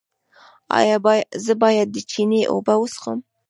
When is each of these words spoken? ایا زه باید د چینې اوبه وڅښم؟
ایا 0.79 0.97
زه 1.45 1.53
باید 1.61 1.87
د 1.91 1.97
چینې 2.11 2.41
اوبه 2.53 2.73
وڅښم؟ 2.79 3.19